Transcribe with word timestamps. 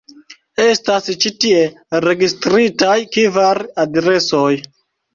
Estas 0.63 1.09
ĉi 1.25 1.33
tie 1.43 1.59
registritaj 2.07 2.99
kvar 3.15 3.65
adresoj. 3.89 4.53